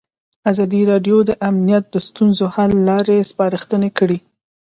ازادي 0.51 0.81
راډیو 0.91 1.17
د 1.29 1.31
امنیت 1.49 1.85
د 1.91 1.95
ستونزو 2.07 2.45
حل 2.55 2.71
لارې 2.89 3.27
سپارښتنې 3.31 3.89
کړي. 3.97 4.19